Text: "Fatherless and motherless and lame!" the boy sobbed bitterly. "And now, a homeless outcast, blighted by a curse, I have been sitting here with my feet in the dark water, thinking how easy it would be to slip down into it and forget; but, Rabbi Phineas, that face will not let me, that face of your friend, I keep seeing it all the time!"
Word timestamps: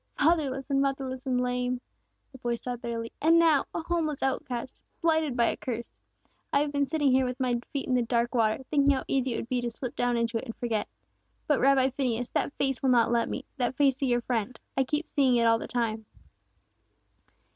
"Fatherless 0.17 0.71
and 0.71 0.81
motherless 0.81 1.27
and 1.27 1.39
lame!" 1.39 1.79
the 2.31 2.39
boy 2.39 2.55
sobbed 2.55 2.81
bitterly. 2.81 3.13
"And 3.21 3.37
now, 3.37 3.65
a 3.71 3.83
homeless 3.83 4.23
outcast, 4.23 4.79
blighted 4.99 5.37
by 5.37 5.45
a 5.45 5.55
curse, 5.55 5.93
I 6.51 6.61
have 6.61 6.71
been 6.71 6.85
sitting 6.85 7.11
here 7.11 7.23
with 7.23 7.39
my 7.39 7.59
feet 7.71 7.87
in 7.87 7.93
the 7.93 8.01
dark 8.01 8.33
water, 8.33 8.63
thinking 8.71 8.89
how 8.93 9.03
easy 9.07 9.33
it 9.35 9.37
would 9.37 9.49
be 9.49 9.61
to 9.61 9.69
slip 9.69 9.95
down 9.95 10.17
into 10.17 10.39
it 10.39 10.45
and 10.45 10.55
forget; 10.55 10.87
but, 11.45 11.59
Rabbi 11.59 11.91
Phineas, 11.91 12.29
that 12.29 12.51
face 12.57 12.81
will 12.81 12.89
not 12.89 13.11
let 13.11 13.29
me, 13.29 13.45
that 13.57 13.75
face 13.77 14.01
of 14.01 14.07
your 14.09 14.21
friend, 14.21 14.59
I 14.75 14.85
keep 14.85 15.07
seeing 15.07 15.35
it 15.35 15.45
all 15.45 15.59
the 15.59 15.67
time!" 15.67 16.07